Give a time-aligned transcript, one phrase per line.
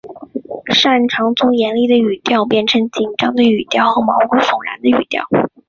[0.73, 5.27] 善长从严厉的语调到变成紧张的语调和毛骨悚然的语调。